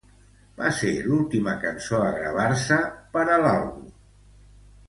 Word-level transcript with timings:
Va 0.61 0.69
ser 0.77 0.93
l'última 1.07 1.53
cançó 1.65 2.01
a 2.05 2.09
gravar-se 2.17 2.81
per 3.15 3.27
a 3.37 3.37
l'àlbum. 3.45 3.89